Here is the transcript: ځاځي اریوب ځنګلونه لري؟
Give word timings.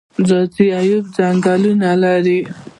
ځاځي 0.27 0.65
اریوب 0.77 1.05
ځنګلونه 1.15 1.89
لري؟ 2.03 2.39